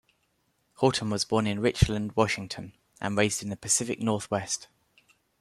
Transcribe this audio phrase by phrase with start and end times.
[0.77, 4.67] Horton was born in Richland, Washington, and raised in the Pacific Northwest.